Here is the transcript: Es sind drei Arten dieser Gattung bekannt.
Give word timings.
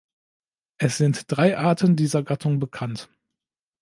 Es 0.79 0.97
sind 0.97 1.25
drei 1.27 1.59
Arten 1.59 1.95
dieser 1.95 2.23
Gattung 2.23 2.57
bekannt. 2.57 3.07